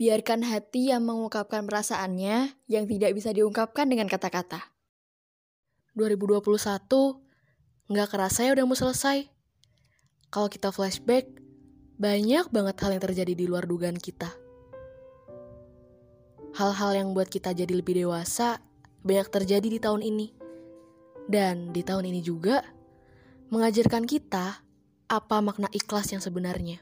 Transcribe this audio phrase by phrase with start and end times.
[0.00, 4.72] Biarkan hati yang mengungkapkan perasaannya yang tidak bisa diungkapkan dengan kata-kata.
[5.92, 6.40] 2021
[7.92, 9.28] nggak kerasa ya udah mau selesai.
[10.32, 11.28] Kalau kita flashback,
[12.00, 14.32] banyak banget hal yang terjadi di luar dugaan kita.
[16.56, 18.56] Hal-hal yang buat kita jadi lebih dewasa
[19.04, 20.32] banyak terjadi di tahun ini.
[21.28, 22.64] Dan di tahun ini juga
[23.52, 24.64] mengajarkan kita
[25.12, 26.80] apa makna ikhlas yang sebenarnya.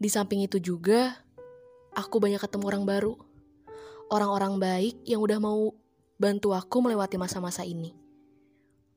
[0.00, 1.27] Di samping itu juga,
[1.98, 3.14] aku banyak ketemu orang baru.
[4.06, 5.74] Orang-orang baik yang udah mau
[6.14, 7.90] bantu aku melewati masa-masa ini.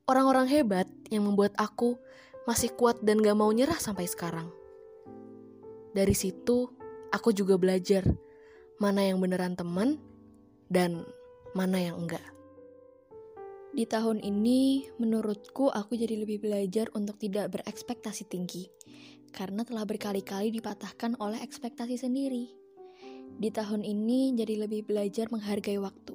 [0.06, 1.98] Orang-orang hebat yang membuat aku
[2.46, 4.46] masih kuat dan gak mau nyerah sampai sekarang.
[5.92, 6.70] Dari situ,
[7.10, 8.06] aku juga belajar
[8.78, 10.00] mana yang beneran teman
[10.70, 11.04] dan
[11.52, 12.24] mana yang enggak.
[13.72, 18.68] Di tahun ini, menurutku aku jadi lebih belajar untuk tidak berekspektasi tinggi,
[19.32, 22.61] karena telah berkali-kali dipatahkan oleh ekspektasi sendiri.
[23.38, 26.14] Di tahun ini, jadi lebih belajar menghargai waktu,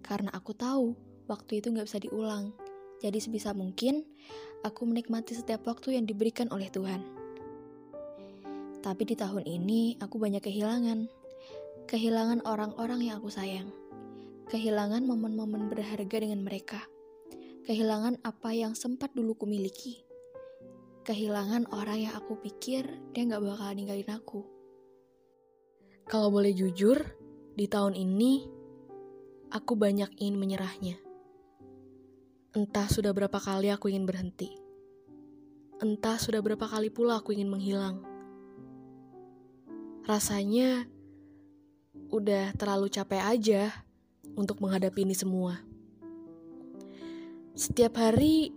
[0.00, 0.96] karena aku tahu
[1.28, 2.56] waktu itu gak bisa diulang.
[2.98, 4.02] Jadi sebisa mungkin,
[4.66, 7.04] aku menikmati setiap waktu yang diberikan oleh Tuhan.
[8.82, 11.06] Tapi di tahun ini, aku banyak kehilangan.
[11.86, 13.70] Kehilangan orang-orang yang aku sayang.
[14.48, 16.80] Kehilangan momen-momen berharga dengan mereka.
[17.68, 20.08] Kehilangan apa yang sempat dulu kumiliki.
[21.04, 24.57] Kehilangan orang yang aku pikir dia gak bakal ninggalin aku.
[26.08, 27.04] Kalau boleh jujur,
[27.52, 28.48] di tahun ini,
[29.52, 30.96] aku banyak ingin menyerahnya
[32.58, 34.56] Entah sudah berapa kali aku ingin berhenti.
[35.84, 38.00] Entah sudah berapa kali pula aku ingin menghilang.
[40.08, 40.88] Rasanya
[42.08, 43.62] udah terlalu capek aja
[44.32, 45.60] untuk menghadapi ini semua.
[47.52, 48.50] Setiap hari,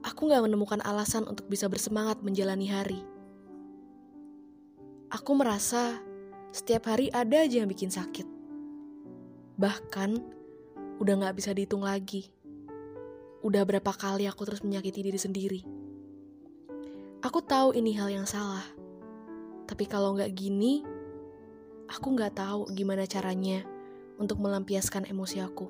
[0.00, 3.04] aku gak menemukan alasan untuk bisa bersemangat menjalani hari.
[5.12, 6.00] Aku merasa
[6.52, 8.28] setiap hari ada aja yang bikin sakit.
[9.56, 10.10] Bahkan,
[11.00, 12.28] udah gak bisa dihitung lagi.
[13.42, 15.60] Udah berapa kali aku terus menyakiti diri sendiri.
[17.24, 18.62] Aku tahu ini hal yang salah.
[19.66, 20.82] Tapi kalau nggak gini,
[21.88, 23.62] aku nggak tahu gimana caranya
[24.18, 25.66] untuk melampiaskan emosi aku.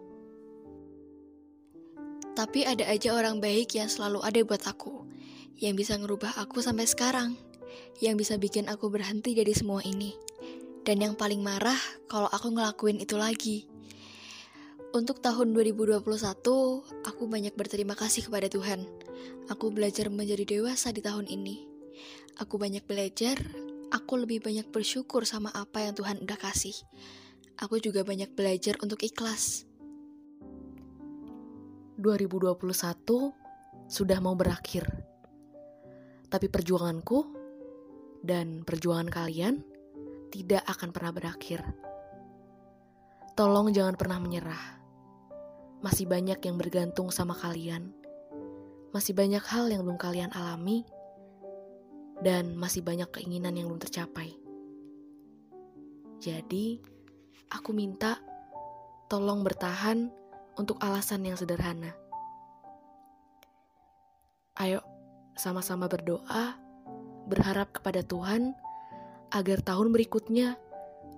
[2.33, 5.05] Tapi ada aja orang baik yang selalu ada buat aku,
[5.61, 7.37] yang bisa ngerubah aku sampai sekarang,
[8.01, 10.32] yang bisa bikin aku berhenti dari semua ini.
[10.83, 11.79] Dan yang paling marah
[12.11, 13.71] kalau aku ngelakuin itu lagi.
[14.93, 16.05] Untuk tahun 2021,
[17.07, 18.85] aku banyak berterima kasih kepada Tuhan.
[19.49, 21.65] Aku belajar menjadi dewasa di tahun ini.
[22.43, 23.39] Aku banyak belajar,
[23.95, 26.77] aku lebih banyak bersyukur sama apa yang Tuhan udah kasih.
[27.63, 29.65] Aku juga banyak belajar untuk ikhlas.
[31.97, 32.59] 2021
[33.87, 34.83] sudah mau berakhir.
[36.27, 37.23] Tapi perjuanganku
[38.21, 39.72] dan perjuangan kalian
[40.33, 41.61] tidak akan pernah berakhir.
[43.37, 44.83] Tolong jangan pernah menyerah
[45.83, 47.91] masih banyak yang bergantung sama kalian.
[48.95, 50.87] Masih banyak hal yang belum kalian alami,
[52.23, 54.31] dan masih banyak keinginan yang belum tercapai.
[56.23, 56.79] Jadi,
[57.51, 58.23] aku minta
[59.11, 60.07] tolong bertahan
[60.55, 61.91] untuk alasan yang sederhana.
[64.63, 64.87] Ayo,
[65.35, 66.55] sama-sama berdoa,
[67.27, 68.55] berharap kepada Tuhan
[69.33, 70.61] agar tahun berikutnya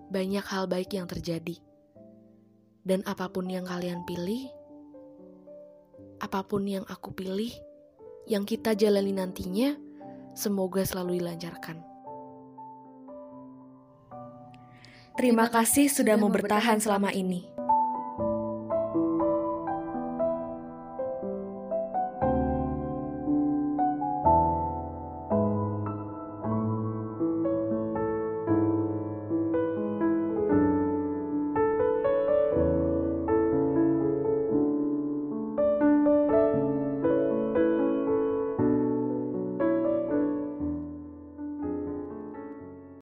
[0.09, 1.59] banyak hal baik yang terjadi
[2.87, 4.47] dan apa pun yang kalian pilih,
[6.21, 7.51] apa pun yang aku pilih,
[8.29, 9.75] yang kita jalani nantinya,
[10.37, 11.81] semoga selalu dilancarkan.
[15.15, 17.49] Terima kasih sudah mau bertahan selama ini.